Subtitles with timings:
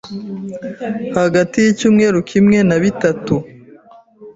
[1.19, 3.35] hagati y’icyumweru kimwe na nabitatu.